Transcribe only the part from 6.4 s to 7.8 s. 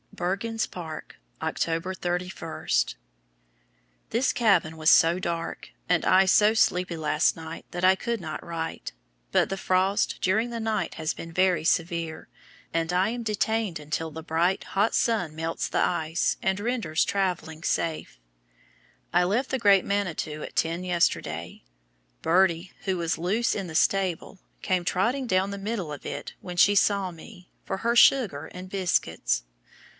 sleepy last night,